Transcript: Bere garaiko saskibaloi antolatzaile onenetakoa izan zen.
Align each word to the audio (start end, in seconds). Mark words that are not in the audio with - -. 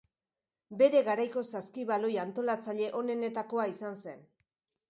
Bere 0.79 1.01
garaiko 1.07 1.43
saskibaloi 1.59 2.11
antolatzaile 2.23 2.91
onenetakoa 3.03 3.71
izan 3.75 4.01
zen. 4.09 4.29